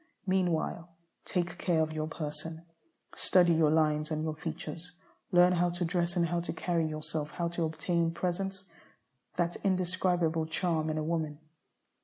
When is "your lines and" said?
3.53-4.23